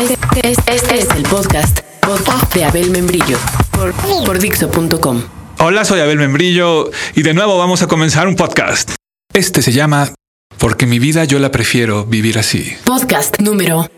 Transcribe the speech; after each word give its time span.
Este, 0.00 0.50
este- 0.50 0.74
este 0.74 0.98
es 0.98 1.08
el 1.16 1.22
podcast, 1.24 1.80
podcast 2.00 2.54
de 2.54 2.64
Abel 2.64 2.90
Membrillo 2.90 3.38
por, 3.70 3.92
por 4.24 4.38
Dixo.com. 4.38 5.22
Hola, 5.58 5.84
soy 5.84 6.00
Abel 6.00 6.18
Membrillo 6.18 6.90
y 7.14 7.22
de 7.22 7.34
nuevo 7.34 7.56
vamos 7.58 7.82
a 7.82 7.86
comenzar 7.86 8.28
un 8.28 8.36
podcast. 8.36 8.92
Este 9.32 9.62
se 9.62 9.72
llama 9.72 10.10
Porque 10.58 10.86
mi 10.86 10.98
vida 10.98 11.24
yo 11.24 11.38
la 11.38 11.50
prefiero 11.50 12.04
vivir 12.04 12.38
así. 12.38 12.72
Podcast 12.84 13.38
número 13.40 13.88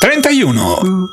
31. 0.00 1.08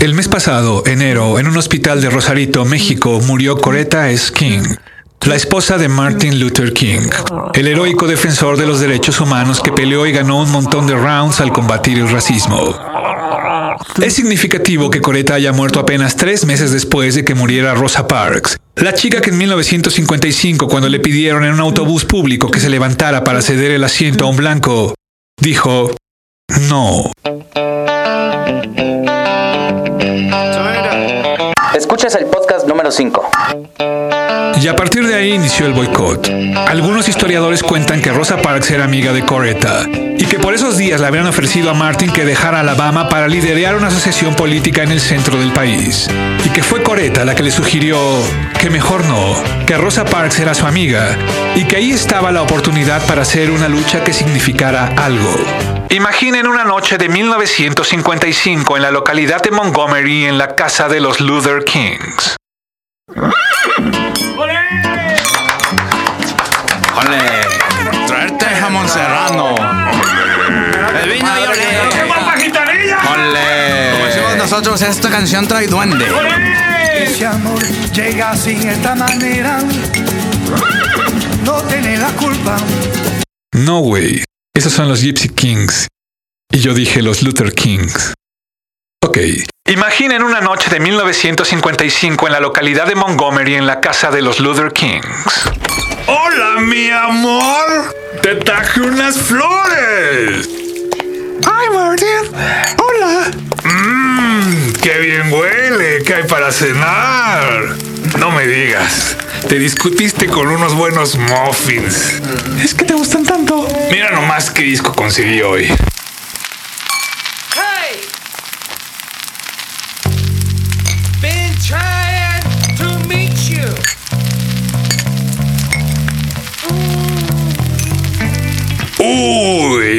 El 0.00 0.14
mes 0.14 0.28
pasado, 0.28 0.82
enero, 0.86 1.38
en 1.38 1.46
un 1.48 1.56
hospital 1.56 2.00
de 2.00 2.10
Rosarito, 2.10 2.64
México, 2.64 3.20
murió 3.26 3.56
Coretta 3.58 4.10
S. 4.10 4.32
King, 4.32 4.62
la 5.26 5.36
esposa 5.36 5.76
de 5.76 5.88
Martin 5.88 6.40
Luther 6.40 6.72
King, 6.72 7.08
el 7.54 7.66
heroico 7.66 8.06
defensor 8.06 8.56
de 8.56 8.66
los 8.66 8.80
derechos 8.80 9.20
humanos 9.20 9.60
que 9.60 9.72
peleó 9.72 10.06
y 10.06 10.12
ganó 10.12 10.38
un 10.40 10.50
montón 10.50 10.86
de 10.86 10.94
rounds 10.94 11.40
al 11.40 11.52
combatir 11.52 11.98
el 11.98 12.08
racismo. 12.08 12.74
Es 14.02 14.14
significativo 14.14 14.90
que 14.90 15.00
Coretta 15.00 15.34
haya 15.34 15.52
muerto 15.52 15.78
apenas 15.78 16.16
tres 16.16 16.46
meses 16.46 16.72
después 16.72 17.14
de 17.14 17.24
que 17.24 17.34
muriera 17.34 17.74
Rosa 17.74 18.08
Parks, 18.08 18.56
la 18.76 18.94
chica 18.94 19.20
que 19.20 19.30
en 19.30 19.38
1955, 19.38 20.68
cuando 20.68 20.88
le 20.88 21.00
pidieron 21.00 21.44
en 21.44 21.52
un 21.52 21.60
autobús 21.60 22.04
público 22.04 22.50
que 22.50 22.60
se 22.60 22.70
levantara 22.70 23.22
para 23.22 23.42
ceder 23.42 23.72
el 23.72 23.84
asiento 23.84 24.24
a 24.24 24.28
un 24.28 24.36
blanco, 24.36 24.94
dijo, 25.40 25.90
no. 26.68 27.12
Escuchas 31.74 32.14
el 32.14 32.26
podcast 32.26 32.66
número 32.66 32.90
5. 32.90 33.30
Y 34.62 34.68
a 34.68 34.76
partir 34.76 35.06
de 35.06 35.14
ahí 35.14 35.32
inició 35.32 35.64
el 35.64 35.72
boicot. 35.72 36.28
Algunos 36.68 37.08
historiadores 37.08 37.62
cuentan 37.62 38.02
que 38.02 38.12
Rosa 38.12 38.42
Parks 38.42 38.70
era 38.70 38.84
amiga 38.84 39.10
de 39.14 39.24
Coretta 39.24 39.86
y 39.88 40.26
que 40.26 40.38
por 40.38 40.52
esos 40.52 40.76
días 40.76 41.00
le 41.00 41.06
habían 41.06 41.26
ofrecido 41.26 41.70
a 41.70 41.74
Martin 41.74 42.12
que 42.12 42.26
dejara 42.26 42.60
Alabama 42.60 43.08
para 43.08 43.26
liderar 43.26 43.74
una 43.74 43.86
asociación 43.86 44.34
política 44.36 44.82
en 44.82 44.92
el 44.92 45.00
centro 45.00 45.38
del 45.38 45.52
país. 45.52 46.10
Y 46.44 46.50
que 46.50 46.62
fue 46.62 46.82
Coretta 46.82 47.24
la 47.24 47.34
que 47.34 47.42
le 47.42 47.50
sugirió 47.50 47.98
que 48.60 48.68
mejor 48.68 49.06
no, 49.06 49.34
que 49.66 49.78
Rosa 49.78 50.04
Parks 50.04 50.38
era 50.40 50.52
su 50.52 50.66
amiga 50.66 51.16
y 51.56 51.64
que 51.64 51.76
ahí 51.76 51.92
estaba 51.92 52.30
la 52.30 52.42
oportunidad 52.42 53.06
para 53.06 53.22
hacer 53.22 53.50
una 53.50 53.68
lucha 53.68 54.04
que 54.04 54.12
significara 54.12 54.92
algo. 54.98 55.36
Imaginen 55.88 56.46
una 56.46 56.64
noche 56.64 56.98
de 56.98 57.08
1955 57.08 58.76
en 58.76 58.82
la 58.82 58.90
localidad 58.90 59.42
de 59.42 59.52
Montgomery 59.52 60.26
en 60.26 60.36
la 60.36 60.54
casa 60.54 60.88
de 60.88 61.00
los 61.00 61.18
Luther 61.20 61.64
Kings. 61.64 62.36
Jamón 68.80 68.88
serrano. 68.88 69.54
El 71.02 71.12
vino 71.12 71.28
y 71.38 71.44
ole. 71.44 71.80
Ole. 73.12 73.90
Como 73.92 74.06
decimos 74.06 74.36
nosotros, 74.36 74.82
esta 74.82 75.10
canción 75.10 75.46
trae 75.46 75.66
duende. 75.66 76.06
Ese 76.94 77.26
amor 77.26 77.62
llega 77.92 78.30
así 78.30 78.50
esta 78.50 78.94
manera. 78.94 79.60
No 81.44 81.62
tiene 81.62 81.96
la 81.96 82.08
culpa. 82.12 82.56
No, 83.52 83.80
güey. 83.80 84.22
Esos 84.54 84.72
son 84.72 84.88
los 84.88 85.00
Gypsy 85.00 85.28
Kings. 85.28 85.88
Y 86.52 86.58
yo 86.58 86.74
dije 86.74 87.02
los 87.02 87.22
Luther 87.22 87.52
Kings. 87.52 88.14
Ok. 89.04 89.18
Imaginen 89.70 90.24
una 90.24 90.40
noche 90.40 90.68
de 90.68 90.80
1955 90.80 92.26
en 92.26 92.32
la 92.32 92.40
localidad 92.40 92.88
de 92.88 92.96
Montgomery 92.96 93.54
en 93.54 93.68
la 93.68 93.80
casa 93.80 94.10
de 94.10 94.20
los 94.20 94.40
Luther 94.40 94.72
Kings. 94.72 95.04
Hola, 96.08 96.60
mi 96.60 96.90
amor. 96.90 97.94
Te 98.20 98.34
traje 98.34 98.80
unas 98.80 99.16
flores. 99.16 100.48
Ay, 101.46 101.68
Martin. 101.72 102.08
Hola. 102.78 103.30
Mmm, 103.62 104.72
qué 104.82 104.98
bien 104.98 105.32
huele. 105.32 106.02
¿Qué 106.04 106.14
hay 106.14 106.24
para 106.24 106.50
cenar? 106.50 107.76
No 108.18 108.32
me 108.32 108.48
digas. 108.48 109.16
Te 109.48 109.60
discutiste 109.60 110.26
con 110.26 110.48
unos 110.48 110.74
buenos 110.74 111.14
muffins. 111.14 112.20
Es 112.60 112.74
que 112.74 112.84
te 112.84 112.94
gustan 112.94 113.24
tanto. 113.24 113.68
Mira 113.92 114.10
nomás 114.10 114.50
qué 114.50 114.62
disco 114.62 114.92
conseguí 114.92 115.42
hoy. 115.42 115.72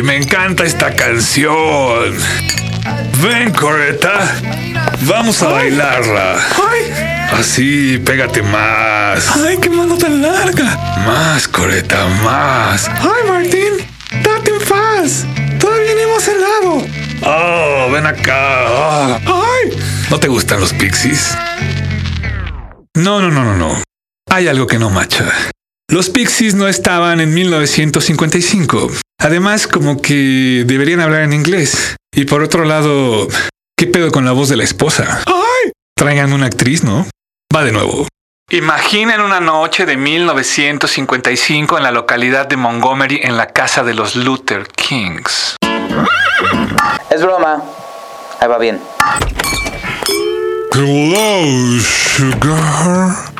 Me 0.03 0.17
encanta 0.17 0.63
esta 0.63 0.95
canción. 0.95 2.16
Ven, 3.22 3.51
Coretta. 3.53 4.35
Vamos 5.01 5.41
a 5.44 5.50
bailarla. 5.50 6.38
Así, 7.31 8.00
pégate 8.00 8.41
más. 8.41 9.28
Ay, 9.38 9.57
qué 9.62 9.69
mano 9.69 9.97
tan 9.97 10.22
larga. 10.22 10.63
Más, 11.06 11.47
Coretta, 11.47 12.07
más. 12.23 12.89
Ay, 12.89 13.29
Martín, 13.29 13.88
date 14.23 14.51
en 14.51 14.67
paz. 14.67 15.25
Todavía 15.59 15.94
no 15.94 16.01
hemos 16.01 16.23
cenado. 16.23 16.85
Oh, 17.23 17.91
ven 17.91 18.07
acá. 18.07 19.18
Ay. 19.18 19.78
¿No 20.09 20.19
te 20.19 20.28
gustan 20.28 20.59
los 20.59 20.73
pixies? 20.73 21.38
No, 22.95 23.22
no, 23.22 23.29
no, 23.29 23.44
no, 23.44 23.56
no. 23.56 23.83
Hay 24.29 24.47
algo 24.47 24.66
que 24.66 24.79
no 24.79 24.89
macha. 24.89 25.25
Los 25.91 26.09
Pixies 26.09 26.56
no 26.56 26.69
estaban 26.69 27.19
en 27.19 27.34
1955. 27.34 28.90
Además, 29.19 29.68
como 29.68 30.02
que 30.02 30.63
deberían 30.66 31.02
hablar 31.02 31.24
en 31.24 31.34
inglés. 31.34 31.97
Y 32.16 32.24
por 32.24 32.41
otro 32.41 32.63
lado, 32.63 33.28
¿qué 33.78 33.88
pedo 33.88 34.09
con 34.09 34.24
la 34.24 34.31
voz 34.31 34.47
de 34.47 34.56
la 34.56 34.63
esposa? 34.63 35.22
¡Ay! 35.25 35.72
Traigan 35.94 36.31
una 36.31 36.46
actriz, 36.46 36.85
¿no? 36.85 37.06
Va 37.53 37.66
de 37.66 37.74
nuevo. 37.74 38.07
Imaginen 38.51 39.19
una 39.19 39.41
noche 39.41 39.85
de 39.85 39.97
1955 39.97 41.75
en 41.78 41.84
la 41.84 41.91
localidad 41.91 42.47
de 42.47 42.56
Montgomery 42.56 43.19
en 43.24 43.35
la 43.35 43.47
casa 43.47 43.84
de 43.84 43.94
los 43.94 44.16
Luther 44.16 44.69
Kings. 44.69 45.57
Es 47.09 47.22
broma. 47.22 47.62
Ahí 48.40 48.47
va 48.47 48.57
bien. 48.57 48.80
Hello, 50.74 51.81
sugar. 52.16 53.31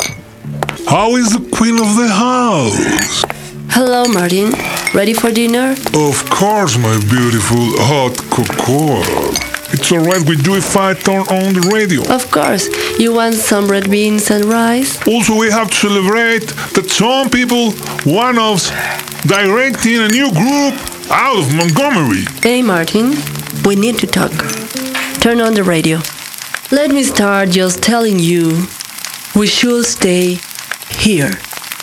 How 0.92 1.16
is 1.16 1.30
the 1.30 1.40
queen 1.56 1.76
of 1.76 1.96
the 1.96 2.10
house? 2.10 3.24
Hello, 3.70 4.04
Martin. 4.12 4.52
Ready 4.94 5.14
for 5.14 5.32
dinner? 5.32 5.72
Of 5.96 6.30
course, 6.30 6.78
my 6.78 7.00
beautiful 7.10 7.64
hot 7.80 8.18
cocoa. 8.30 9.00
It's 9.72 9.90
alright 9.90 10.28
with 10.28 10.46
you 10.46 10.56
if 10.58 10.76
I 10.76 10.94
turn 10.94 11.22
on 11.32 11.54
the 11.54 11.70
radio. 11.74 12.02
Of 12.14 12.30
course. 12.30 12.68
You 13.00 13.14
want 13.14 13.36
some 13.36 13.70
red 13.72 13.90
beans 13.90 14.30
and 14.32 14.44
rice? 14.44 15.00
Also, 15.08 15.40
we 15.40 15.50
have 15.50 15.70
to 15.70 15.76
celebrate 15.76 16.48
that 16.76 16.90
some 16.90 17.30
people, 17.30 17.72
one 18.04 18.38
of 18.38 18.60
directing 19.26 19.96
a 19.96 20.10
new 20.10 20.30
group 20.34 20.76
out 21.10 21.40
of 21.40 21.56
Montgomery. 21.56 22.26
Hey, 22.44 22.62
Martin. 22.62 23.16
We 23.64 23.78
need 23.78 23.98
to 24.00 24.08
talk. 24.08 24.34
Turn 25.22 25.40
on 25.40 25.54
the 25.54 25.64
radio. 25.64 26.02
Let 26.70 26.92
me 26.92 27.04
start 27.04 27.48
just 27.52 27.82
telling 27.82 28.20
you 28.20 28.68
we 29.34 29.48
should 29.48 29.86
stay 29.86 30.42
here. 31.00 31.38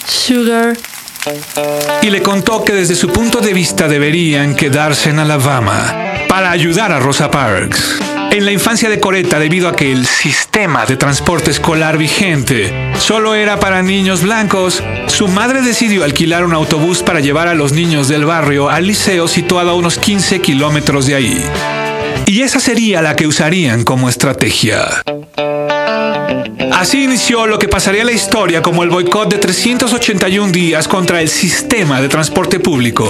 Sugar. 0.07 0.77
y 2.03 2.11
le 2.11 2.23
contó 2.23 2.65
que 2.65 2.73
desde 2.73 2.95
su 2.95 3.09
punto 3.09 3.41
de 3.41 3.53
vista 3.53 3.89
deberían 3.89 4.55
quedarse 4.55 5.11
en 5.11 5.19
Alabama 5.19 5.95
para 6.29 6.51
ayudar 6.51 6.93
a 6.93 7.01
Rosa 7.01 7.31
Parks. 7.31 7.99
En 8.31 8.45
la 8.45 8.53
infancia 8.53 8.89
de 8.89 9.01
Coretta, 9.01 9.39
debido 9.39 9.69
a 9.69 9.75
que 9.75 9.91
el 9.91 10.07
sistema 10.07 10.87
de 10.87 10.97
transporte 10.97 11.51
escolar 11.51 11.97
vigente 11.97 12.93
solo 12.99 13.35
era 13.35 13.59
para 13.59 13.83
niños 13.83 14.23
blancos, 14.23 14.83
su 15.07 15.29
madre 15.29 15.63
decidió 15.63 16.05
alquilar 16.05 16.45
un 16.45 16.53
autobús 16.53 17.03
para 17.03 17.21
llevar 17.21 17.49
a 17.49 17.55
los 17.55 17.73
niños 17.73 18.07
del 18.09 18.27
barrio 18.27 18.69
al 18.69 18.87
liceo 18.87 19.29
situado 19.29 19.71
a 19.71 19.75
unos 19.75 19.99
15 19.99 20.41
kilómetros 20.41 21.07
de 21.07 21.15
ahí. 21.15 21.45
Y 22.27 22.43
esa 22.43 22.61
sería 22.61 23.01
la 23.01 23.17
que 23.17 23.27
usarían 23.27 23.85
como 23.85 24.09
estrategia. 24.09 25.03
Así 26.73 27.05
inició 27.05 27.47
lo 27.47 27.59
que 27.59 27.69
pasaría 27.69 28.03
a 28.03 28.05
la 28.05 28.13
historia 28.13 28.63
como 28.63 28.83
el 28.83 28.91
boicot 28.91 29.31
de 29.31 29.39
381 29.39 30.53
días 30.53 30.89
contra 30.89 31.21
el 31.21 31.29
sistema 31.29 32.01
de 32.01 32.09
transporte 32.09 32.61
público. 32.61 33.09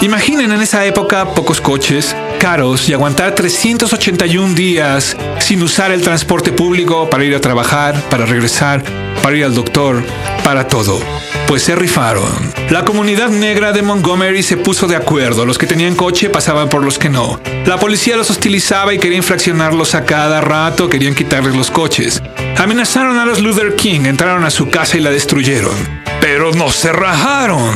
Imaginen 0.00 0.52
en 0.52 0.62
esa 0.62 0.84
época 0.86 1.34
pocos 1.34 1.60
coches, 1.60 2.16
caros 2.38 2.88
y 2.88 2.94
aguantar 2.94 3.34
381 3.34 4.54
días 4.54 5.16
sin 5.38 5.62
usar 5.62 5.90
el 5.90 6.02
transporte 6.02 6.52
público 6.52 7.10
para 7.10 7.24
ir 7.24 7.34
a 7.34 7.40
trabajar, 7.40 8.00
para 8.08 8.26
regresar, 8.26 8.82
para 9.22 9.36
ir 9.36 9.44
al 9.44 9.54
doctor, 9.54 10.02
para 10.42 10.66
todo. 10.66 11.00
Pues 11.46 11.62
se 11.62 11.74
rifaron. 11.74 12.47
La 12.70 12.84
comunidad 12.84 13.30
negra 13.30 13.72
de 13.72 13.80
Montgomery 13.80 14.42
se 14.42 14.58
puso 14.58 14.86
de 14.86 14.94
acuerdo. 14.94 15.46
Los 15.46 15.56
que 15.56 15.66
tenían 15.66 15.94
coche 15.94 16.28
pasaban 16.28 16.68
por 16.68 16.84
los 16.84 16.98
que 16.98 17.08
no. 17.08 17.40
La 17.64 17.78
policía 17.78 18.14
los 18.18 18.28
hostilizaba 18.28 18.92
y 18.92 18.98
quería 18.98 19.16
infraccionarlos 19.16 19.94
a 19.94 20.04
cada 20.04 20.42
rato, 20.42 20.90
querían 20.90 21.14
quitarles 21.14 21.56
los 21.56 21.70
coches. 21.70 22.22
Amenazaron 22.58 23.18
a 23.18 23.24
los 23.24 23.40
Luther 23.40 23.74
King, 23.74 24.00
entraron 24.04 24.44
a 24.44 24.50
su 24.50 24.68
casa 24.68 24.98
y 24.98 25.00
la 25.00 25.10
destruyeron. 25.10 25.74
Pero 26.20 26.52
no 26.52 26.70
se 26.70 26.92
rajaron. 26.92 27.72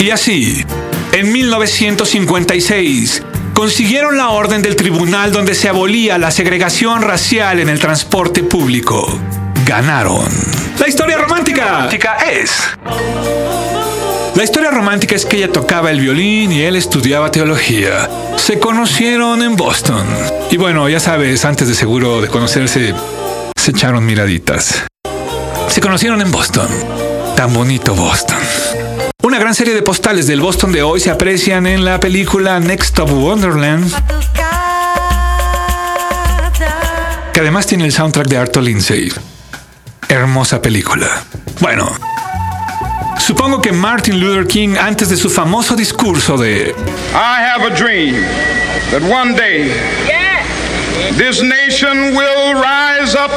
Y 0.00 0.08
así, 0.08 0.64
En 1.12 1.30
1956, 1.30 3.22
consiguieron 3.52 4.16
la 4.16 4.30
orden 4.30 4.62
del 4.62 4.76
tribunal 4.76 5.30
donde 5.30 5.54
se 5.54 5.68
abolía 5.68 6.16
la 6.16 6.30
segregación 6.30 7.02
racial 7.02 7.60
en 7.60 7.68
el 7.68 7.78
transporte 7.78 8.42
público. 8.42 9.20
Ganaron. 9.66 10.28
La 10.78 10.88
historia 10.88 11.18
romántica 11.18 11.88
es... 12.30 12.52
La 14.34 14.44
historia 14.44 14.70
romántica 14.70 15.14
es 15.14 15.26
que 15.26 15.36
ella 15.36 15.52
tocaba 15.52 15.90
el 15.90 16.00
violín 16.00 16.50
y 16.52 16.62
él 16.62 16.74
estudiaba 16.74 17.30
teología. 17.30 18.08
Se 18.36 18.58
conocieron 18.58 19.42
en 19.42 19.56
Boston. 19.56 20.04
Y 20.50 20.56
bueno, 20.56 20.88
ya 20.88 21.00
sabes, 21.00 21.44
antes 21.44 21.68
de 21.68 21.74
seguro 21.74 22.20
de 22.20 22.28
conocerse, 22.28 22.94
se 23.54 23.70
echaron 23.70 24.06
miraditas. 24.06 24.86
Se 25.68 25.80
conocieron 25.80 26.22
en 26.22 26.30
Boston. 26.30 26.68
Tan 27.36 27.52
bonito 27.52 27.94
Boston. 27.94 28.38
Una 29.22 29.38
gran 29.38 29.54
serie 29.54 29.74
de 29.74 29.82
postales 29.82 30.26
del 30.26 30.40
Boston 30.40 30.72
de 30.72 30.82
hoy 30.82 30.98
se 30.98 31.10
aprecian 31.10 31.66
en 31.66 31.84
la 31.84 32.00
película 32.00 32.58
Next 32.58 32.98
of 32.98 33.12
Wonderland, 33.12 33.92
que 37.32 37.40
además 37.40 37.66
tiene 37.66 37.84
el 37.84 37.92
soundtrack 37.92 38.26
de 38.26 38.38
Arthur 38.38 38.62
Lindsay. 38.62 39.12
Hermosa 40.12 40.60
película. 40.60 41.08
Bueno, 41.60 41.90
supongo 43.18 43.62
que 43.62 43.72
Martin 43.72 44.20
Luther 44.20 44.46
King, 44.46 44.76
antes 44.78 45.08
de 45.08 45.16
su 45.16 45.30
famoso 45.30 45.74
discurso 45.74 46.36
de 46.36 46.74
I 47.14 47.40
have 47.40 47.64
a 47.64 47.74
dream 47.74 48.22
that 48.90 49.02
one 49.10 49.34
day 49.34 49.72
this 51.16 51.42
nation 51.42 52.14
will 52.14 52.52
rise 52.52 53.14
up 53.16 53.30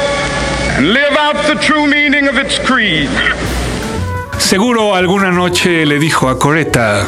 and 0.75 0.91
live 0.91 1.15
out 1.17 1.37
the 1.47 1.55
true 1.65 1.87
meaning 1.87 2.27
of 2.27 2.37
its 2.37 2.59
creed. 2.59 3.09
Seguro 4.37 4.95
alguna 4.95 5.31
noche 5.31 5.85
le 5.85 5.97
dijo 5.97 6.27
a 6.29 6.37
Coretta, 6.37 7.05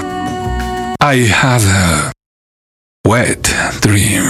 I 1.01 1.27
had 1.27 1.61
a 1.63 2.13
wet 3.05 3.53
dream. 3.81 4.23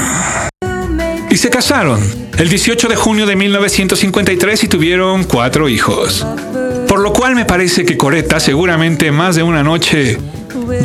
Y 1.30 1.38
se 1.38 1.50
casaron 1.50 2.02
el 2.38 2.50
18 2.50 2.88
de 2.88 2.96
junio 2.96 3.26
de 3.26 3.36
1953 3.36 4.64
y 4.64 4.68
tuvieron 4.68 5.24
cuatro 5.24 5.68
hijos. 5.68 6.26
Por 6.88 7.00
lo 7.00 7.12
cual 7.12 7.36
me 7.36 7.46
parece 7.46 7.86
que 7.86 7.98
Coretta 7.98 8.40
seguramente 8.40 9.12
más 9.12 9.36
de 9.36 9.44
una 9.44 9.64
noche 9.64 10.18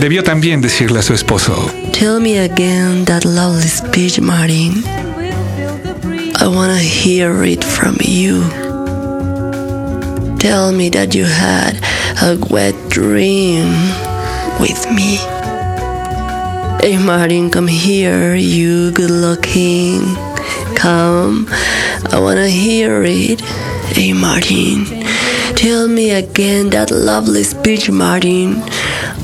debió 0.00 0.24
también 0.24 0.60
decirle 0.60 0.98
a 0.98 1.02
su 1.02 1.14
esposo, 1.14 1.70
Tell 1.92 2.20
me 2.20 2.40
again 2.40 3.04
that 3.04 3.24
lovely 3.24 3.68
speech, 3.68 4.20
Martin. 4.20 4.82
I 6.40 6.46
wanna 6.46 6.78
hear 6.78 7.44
it 7.44 7.62
from 7.64 7.96
you. 8.00 8.42
Tell 10.38 10.72
me 10.72 10.90
that 10.90 11.14
you 11.14 11.24
had 11.24 11.76
a 12.20 12.36
wet 12.50 12.74
dream 12.88 13.70
with 14.58 14.90
me. 14.90 15.18
Hey, 16.80 16.98
Martin, 16.98 17.48
come 17.48 17.68
here, 17.68 18.34
you 18.34 18.90
good 18.90 19.10
looking. 19.10 20.31
Come, 20.82 21.46
I 22.10 22.18
wanna 22.18 22.48
hear 22.48 23.04
it. 23.04 23.40
Hey, 23.94 24.12
Martin, 24.12 24.84
tell 25.54 25.86
me 25.86 26.10
again 26.10 26.70
that 26.70 26.90
lovely 26.90 27.44
speech, 27.44 27.88
Martin. 27.88 28.60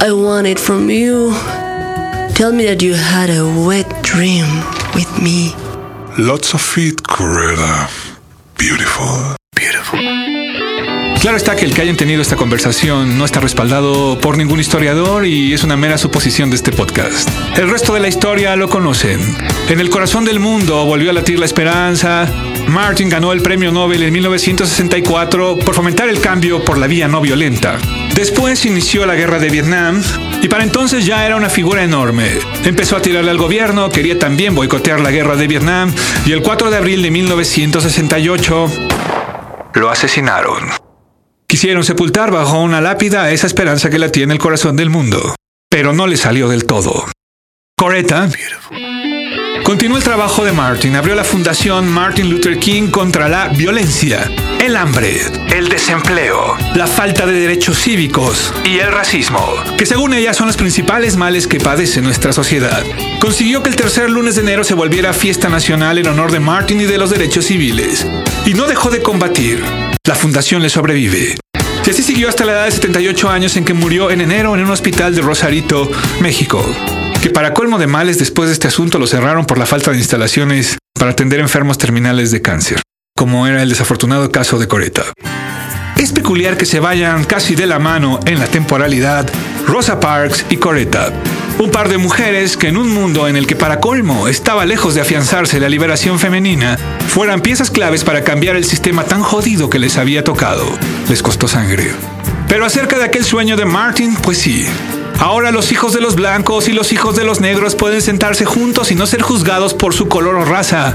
I 0.00 0.12
want 0.12 0.46
it 0.46 0.60
from 0.60 0.88
you. 0.88 1.32
Tell 2.36 2.52
me 2.52 2.64
that 2.66 2.80
you 2.80 2.94
had 2.94 3.28
a 3.28 3.42
wet 3.66 3.88
dream 4.04 4.46
with 4.94 5.10
me. 5.20 5.52
Lots 6.16 6.54
of 6.54 6.62
it, 6.78 7.02
Coretta. 7.02 7.90
Beautiful. 8.56 9.47
Claro 11.20 11.36
está 11.36 11.56
que 11.56 11.64
el 11.64 11.74
que 11.74 11.82
hayan 11.82 11.96
tenido 11.96 12.22
esta 12.22 12.36
conversación 12.36 13.18
no 13.18 13.24
está 13.24 13.40
respaldado 13.40 14.20
por 14.20 14.38
ningún 14.38 14.60
historiador 14.60 15.26
y 15.26 15.52
es 15.52 15.64
una 15.64 15.76
mera 15.76 15.98
suposición 15.98 16.48
de 16.48 16.56
este 16.56 16.70
podcast. 16.70 17.28
El 17.56 17.68
resto 17.68 17.92
de 17.92 18.00
la 18.00 18.06
historia 18.06 18.54
lo 18.54 18.68
conocen. 18.68 19.20
En 19.68 19.80
el 19.80 19.90
corazón 19.90 20.24
del 20.24 20.38
mundo 20.38 20.84
volvió 20.84 21.10
a 21.10 21.12
latir 21.12 21.40
la 21.40 21.46
esperanza. 21.46 22.28
Martin 22.68 23.08
ganó 23.08 23.32
el 23.32 23.42
premio 23.42 23.72
Nobel 23.72 24.04
en 24.04 24.12
1964 24.12 25.58
por 25.58 25.74
fomentar 25.74 26.08
el 26.08 26.20
cambio 26.20 26.64
por 26.64 26.78
la 26.78 26.86
vía 26.86 27.08
no 27.08 27.20
violenta. 27.20 27.78
Después 28.14 28.64
inició 28.64 29.04
la 29.04 29.16
guerra 29.16 29.40
de 29.40 29.50
Vietnam 29.50 30.00
y 30.40 30.46
para 30.46 30.62
entonces 30.62 31.04
ya 31.04 31.26
era 31.26 31.34
una 31.34 31.50
figura 31.50 31.82
enorme. 31.82 32.38
Empezó 32.64 32.96
a 32.96 33.02
tirarle 33.02 33.32
al 33.32 33.38
gobierno, 33.38 33.90
quería 33.90 34.20
también 34.20 34.54
boicotear 34.54 35.00
la 35.00 35.10
guerra 35.10 35.34
de 35.34 35.48
Vietnam 35.48 35.92
y 36.26 36.32
el 36.32 36.42
4 36.42 36.70
de 36.70 36.76
abril 36.76 37.02
de 37.02 37.10
1968 37.10 38.66
lo 39.74 39.90
asesinaron. 39.90 40.87
Quisieron 41.50 41.82
sepultar 41.82 42.30
bajo 42.30 42.60
una 42.60 42.82
lápida 42.82 43.30
esa 43.30 43.46
esperanza 43.46 43.88
que 43.88 43.98
latía 43.98 44.24
en 44.24 44.32
el 44.32 44.38
corazón 44.38 44.76
del 44.76 44.90
mundo, 44.90 45.34
pero 45.70 45.94
no 45.94 46.06
le 46.06 46.18
salió 46.18 46.46
del 46.46 46.66
todo. 46.66 47.06
Coretta 47.74 48.28
continuó 49.64 49.96
el 49.96 50.04
trabajo 50.04 50.44
de 50.44 50.52
Martin, 50.52 50.94
abrió 50.94 51.14
la 51.14 51.24
fundación 51.24 51.88
Martin 51.88 52.28
Luther 52.28 52.58
King 52.58 52.90
contra 52.90 53.30
la 53.30 53.48
violencia, 53.48 54.30
el 54.60 54.76
hambre, 54.76 55.22
el 55.50 55.70
desempleo, 55.70 56.54
la 56.74 56.86
falta 56.86 57.24
de 57.24 57.32
derechos 57.32 57.78
cívicos 57.78 58.52
y 58.66 58.78
el 58.80 58.92
racismo, 58.92 59.54
que 59.78 59.86
según 59.86 60.12
ella 60.12 60.34
son 60.34 60.48
los 60.48 60.56
principales 60.58 61.16
males 61.16 61.46
que 61.46 61.60
padece 61.60 62.02
nuestra 62.02 62.34
sociedad. 62.34 62.84
Consiguió 63.20 63.62
que 63.62 63.70
el 63.70 63.76
tercer 63.76 64.10
lunes 64.10 64.34
de 64.34 64.42
enero 64.42 64.64
se 64.64 64.74
volviera 64.74 65.14
fiesta 65.14 65.48
nacional 65.48 65.96
en 65.96 66.08
honor 66.08 66.30
de 66.30 66.40
Martin 66.40 66.82
y 66.82 66.84
de 66.84 66.98
los 66.98 67.08
derechos 67.08 67.46
civiles, 67.46 68.06
y 68.44 68.52
no 68.52 68.66
dejó 68.66 68.90
de 68.90 69.00
combatir. 69.00 69.64
La 70.08 70.14
fundación 70.14 70.62
le 70.62 70.70
sobrevive. 70.70 71.36
Y 71.86 71.90
así 71.90 72.02
siguió 72.02 72.30
hasta 72.30 72.46
la 72.46 72.52
edad 72.52 72.64
de 72.64 72.70
78 72.70 73.28
años 73.28 73.58
en 73.58 73.66
que 73.66 73.74
murió 73.74 74.10
en 74.10 74.22
enero 74.22 74.54
en 74.54 74.64
un 74.64 74.70
hospital 74.70 75.14
de 75.14 75.20
Rosarito, 75.20 75.90
México. 76.22 76.64
Que 77.20 77.28
para 77.28 77.52
colmo 77.52 77.78
de 77.78 77.88
males 77.88 78.18
después 78.18 78.48
de 78.48 78.54
este 78.54 78.68
asunto 78.68 78.98
lo 78.98 79.06
cerraron 79.06 79.44
por 79.44 79.58
la 79.58 79.66
falta 79.66 79.90
de 79.90 79.98
instalaciones 79.98 80.78
para 80.98 81.10
atender 81.10 81.40
enfermos 81.40 81.76
terminales 81.76 82.30
de 82.30 82.40
cáncer, 82.40 82.80
como 83.14 83.46
era 83.46 83.62
el 83.62 83.68
desafortunado 83.68 84.32
caso 84.32 84.58
de 84.58 84.66
Coretta. 84.66 85.04
Es 85.98 86.12
peculiar 86.12 86.56
que 86.56 86.64
se 86.64 86.78
vayan 86.78 87.24
casi 87.24 87.56
de 87.56 87.66
la 87.66 87.80
mano 87.80 88.20
en 88.24 88.38
la 88.38 88.46
temporalidad 88.46 89.28
Rosa 89.66 89.98
Parks 89.98 90.46
y 90.48 90.56
Coretta, 90.56 91.12
un 91.58 91.72
par 91.72 91.88
de 91.88 91.98
mujeres 91.98 92.56
que 92.56 92.68
en 92.68 92.76
un 92.76 92.88
mundo 92.88 93.26
en 93.26 93.34
el 93.34 93.48
que 93.48 93.56
para 93.56 93.80
colmo 93.80 94.28
estaba 94.28 94.64
lejos 94.64 94.94
de 94.94 95.00
afianzarse 95.00 95.58
la 95.58 95.68
liberación 95.68 96.20
femenina, 96.20 96.78
fueran 97.08 97.40
piezas 97.40 97.72
claves 97.72 98.04
para 98.04 98.22
cambiar 98.22 98.54
el 98.54 98.64
sistema 98.64 99.02
tan 99.02 99.22
jodido 99.22 99.68
que 99.68 99.80
les 99.80 99.98
había 99.98 100.22
tocado. 100.22 100.66
Les 101.08 101.20
costó 101.20 101.48
sangre. 101.48 101.92
Pero 102.48 102.64
acerca 102.64 102.96
de 102.96 103.04
aquel 103.04 103.24
sueño 103.24 103.56
de 103.56 103.64
Martin, 103.64 104.14
pues 104.22 104.38
sí. 104.38 104.66
Ahora 105.18 105.50
los 105.50 105.72
hijos 105.72 105.94
de 105.94 106.00
los 106.00 106.14
blancos 106.14 106.68
y 106.68 106.72
los 106.74 106.92
hijos 106.92 107.16
de 107.16 107.24
los 107.24 107.40
negros 107.40 107.74
pueden 107.74 108.02
sentarse 108.02 108.44
juntos 108.44 108.92
y 108.92 108.94
no 108.94 109.08
ser 109.08 109.22
juzgados 109.22 109.74
por 109.74 109.94
su 109.94 110.06
color 110.06 110.36
o 110.36 110.44
raza, 110.44 110.94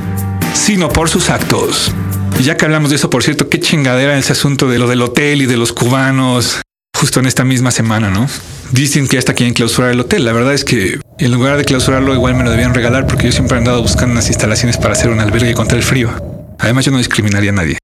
sino 0.54 0.88
por 0.88 1.10
sus 1.10 1.30
actos. 1.30 1.94
Y 2.40 2.44
ya 2.44 2.58
que 2.58 2.66
hablamos 2.66 2.90
de 2.90 2.98
eso, 2.98 3.10
por 3.10 3.24
cierto, 3.24 3.50
qué 3.50 3.60
chingadera 3.60 4.18
ese 4.18 4.34
asunto 4.34 4.68
de 4.68 4.80
lo 4.80 4.88
del 4.88 5.02
hotel 5.02 5.42
y 5.42 5.46
de 5.46 5.58
los 5.58 5.72
cubanos, 5.72 6.62
justo 6.98 7.20
en 7.20 7.26
esta 7.26 7.44
misma 7.44 7.72
semana, 7.72 8.10
¿no? 8.10 8.28
Dicen 8.72 9.08
que 9.08 9.14
ya 9.14 9.20
está 9.20 9.34
quieren 9.34 9.54
clausurar 9.54 9.92
el 9.92 10.00
hotel. 10.00 10.26
La 10.26 10.34
verdad 10.34 10.54
es 10.54 10.66
que 10.66 11.00
en 11.20 11.32
lugar 11.32 11.58
de 11.58 11.66
clausurarlo, 11.66 12.14
igual 12.14 12.36
me 12.36 12.44
lo 12.44 12.50
debían 12.50 12.74
regalar 12.74 13.08
porque 13.08 13.26
yo 13.26 13.32
siempre 13.32 13.56
he 13.56 13.60
andado 13.60 13.82
buscando 13.82 14.14
unas 14.14 14.28
instalaciones 14.30 14.78
para 14.78 14.94
hacer 14.94 15.10
un 15.10 15.20
albergue 15.20 15.54
contra 15.54 15.78
el 15.78 15.84
frío. 15.84 16.12
Además, 16.60 16.86
yo 16.86 16.92
no 16.92 16.98
discriminaría 16.98 17.52
a 17.52 17.54
nadie. 17.54 17.78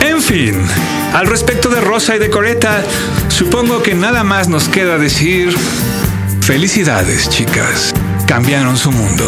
En 0.00 0.22
fin, 0.22 0.54
al 1.14 1.26
respecto 1.26 1.68
de 1.68 1.80
Rosa 1.80 2.16
y 2.16 2.18
de 2.18 2.28
Coretta, 2.28 2.82
supongo 3.28 3.82
que 3.82 3.94
nada 3.94 4.24
más 4.24 4.48
nos 4.48 4.68
queda 4.68 4.98
decir 4.98 5.56
felicidades, 6.40 7.30
chicas. 7.30 7.94
Cambiaron 8.26 8.76
su 8.76 8.92
mundo. 8.92 9.24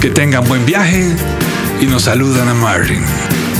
Que 0.00 0.10
tengan 0.10 0.44
buen 0.46 0.66
viaje 0.66 1.16
y 1.80 1.86
nos 1.86 2.02
saludan 2.02 2.48
a 2.48 2.54
Martin. 2.54 3.02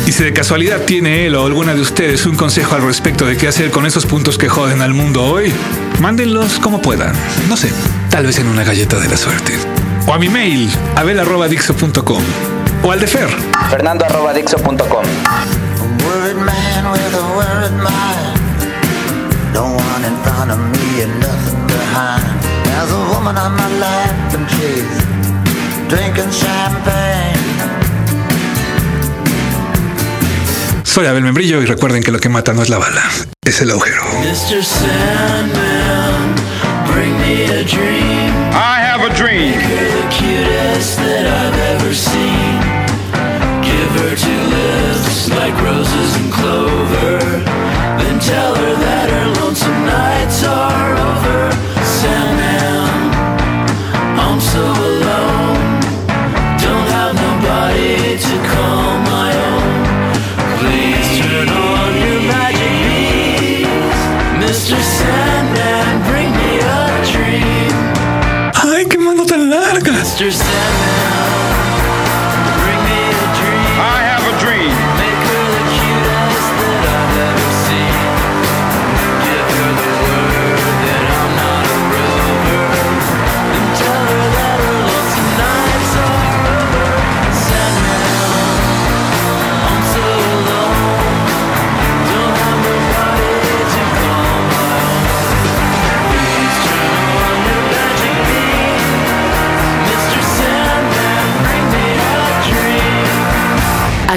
Y 0.07 0.13
si 0.13 0.25
de 0.25 0.33
casualidad 0.33 0.83
tiene 0.83 1.27
él 1.27 1.35
o 1.35 1.47
alguna 1.47 1.75
de 1.75 1.81
ustedes 1.81 2.27
un 2.27 2.37
consejo 2.37 2.75
al 2.75 2.83
respecto 2.83 3.27
de 3.27 3.37
qué 3.37 3.49
hacer 3.49 3.71
con 3.71 3.87
esos 3.87 4.07
puntos 4.07 4.39
que 4.39 4.49
joden 4.49 4.83
al 4.83 4.95
mundo 4.95 5.25
hoy, 5.25 5.53
mándenlos 6.01 6.59
como 6.59 6.81
puedan. 6.81 7.15
No 7.49 7.57
sé, 7.57 7.73
tal 8.11 8.27
vez 8.27 8.39
en 8.39 8.47
una 8.49 8.65
galleta 8.65 8.99
de 8.99 9.09
la 9.09 9.17
suerte. 9.17 9.59
O 10.07 10.15
a 10.15 10.19
mi 10.19 10.29
mail, 10.29 10.71
abel.dixo.com. 10.95 12.23
O 12.83 12.93
al 12.93 13.01
de 13.01 13.07
Fer. 13.07 13.29
Fernando.dixo.com. 13.71 15.05
worried 16.07 16.37
man 16.37 16.67
Soy 30.97 31.05
Abel 31.05 31.25
Membrillo 31.25 31.61
y 31.61 31.67
recuerden 31.67 32.03
que 32.03 32.11
lo 32.11 32.19
que 32.19 32.31
mata 32.31 32.55
no 32.55 32.63
es 32.63 32.71
la 32.71 32.79
bala, 32.79 33.03
es 33.45 33.61
el 33.61 33.71
agujero. 33.71 34.03
Mr. 34.23 34.65
Sandman, 34.65 36.35
bring 36.91 37.15
me 37.19 37.45
a 37.45 37.63
dream. 37.65 37.96
Mr. 70.17 70.33
Sandman. 70.33 71.06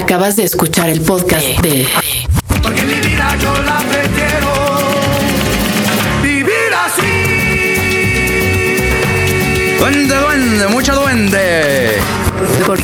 Acabas 0.02 0.34
de 0.34 0.44
escuchar 0.44 0.88
el 0.88 1.02
podcast 1.02 1.46
de. 1.60 1.86
Porque 2.62 2.82
mi 2.82 2.94
vida 2.94 3.36
yo 3.40 3.52
la 3.62 3.78
prefiero. 3.80 4.52
Vivir 6.22 6.72
así. 6.86 7.02
Duende, 9.78 10.14
duende, 10.14 10.68
mucho 10.68 10.94
duende. 10.94 11.98
Por 12.66 12.78